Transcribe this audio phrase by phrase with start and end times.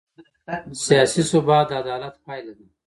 [0.85, 2.65] سیاسي ثبات د عدالت پایله ده